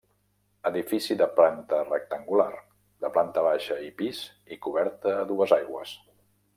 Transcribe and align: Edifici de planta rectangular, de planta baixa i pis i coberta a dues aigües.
Edifici 0.69 1.17
de 1.19 1.27
planta 1.39 1.81
rectangular, 1.91 2.49
de 3.05 3.13
planta 3.19 3.45
baixa 3.51 3.79
i 3.91 3.93
pis 4.03 4.25
i 4.57 4.61
coberta 4.67 5.17
a 5.21 5.25
dues 5.35 5.59
aigües. 5.61 5.99